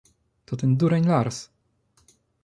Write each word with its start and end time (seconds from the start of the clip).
—To 0.45 0.55
ten 0.57 0.75
dureń 0.77 1.05
Lars! 1.07 1.49